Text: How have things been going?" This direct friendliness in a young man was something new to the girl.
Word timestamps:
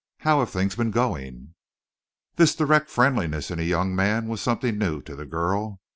How 0.21 0.39
have 0.39 0.49
things 0.49 0.75
been 0.75 0.89
going?" 0.89 1.53
This 2.35 2.55
direct 2.55 2.89
friendliness 2.89 3.51
in 3.51 3.59
a 3.59 3.61
young 3.61 3.95
man 3.95 4.27
was 4.27 4.41
something 4.41 4.79
new 4.79 4.99
to 5.03 5.15
the 5.15 5.27
girl. 5.27 5.79